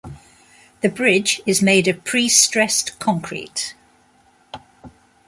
The 0.81 0.89
bridge 0.89 1.41
is 1.45 1.61
made 1.61 1.87
of 1.87 2.03
prestressed 2.03 2.97
concrete. 2.97 3.75